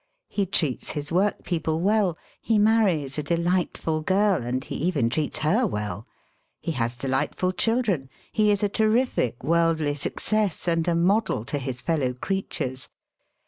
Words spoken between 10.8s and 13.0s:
a model to his fellow creatures.